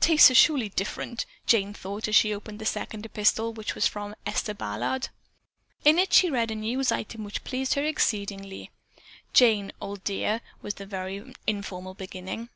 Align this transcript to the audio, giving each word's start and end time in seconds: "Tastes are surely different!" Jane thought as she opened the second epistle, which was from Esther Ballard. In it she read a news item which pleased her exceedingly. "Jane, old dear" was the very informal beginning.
"Tastes 0.00 0.28
are 0.32 0.34
surely 0.34 0.70
different!" 0.70 1.24
Jane 1.46 1.72
thought 1.72 2.08
as 2.08 2.16
she 2.16 2.34
opened 2.34 2.58
the 2.58 2.66
second 2.66 3.06
epistle, 3.06 3.52
which 3.52 3.76
was 3.76 3.86
from 3.86 4.16
Esther 4.26 4.52
Ballard. 4.52 5.10
In 5.84 6.00
it 6.00 6.12
she 6.12 6.28
read 6.30 6.50
a 6.50 6.56
news 6.56 6.90
item 6.90 7.22
which 7.22 7.44
pleased 7.44 7.74
her 7.74 7.84
exceedingly. 7.84 8.72
"Jane, 9.32 9.70
old 9.80 10.02
dear" 10.02 10.40
was 10.62 10.74
the 10.74 10.86
very 10.86 11.32
informal 11.46 11.94
beginning. 11.94 12.48